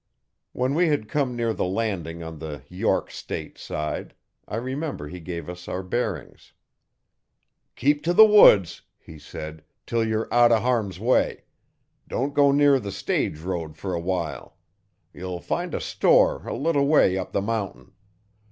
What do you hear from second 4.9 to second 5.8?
he gave us